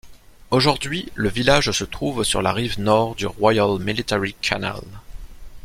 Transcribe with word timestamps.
Aujourd'hui, 0.49 1.11
le 1.13 1.29
village 1.29 1.69
se 1.69 1.83
trouve 1.83 2.23
sur 2.23 2.41
la 2.41 2.53
rive 2.53 2.79
nord 2.81 3.13
du 3.13 3.27
Royal 3.27 3.77
Military 3.77 4.33
Canal. 4.41 4.81